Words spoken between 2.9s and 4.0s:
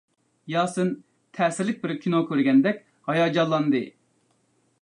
ھاياجانلاندى.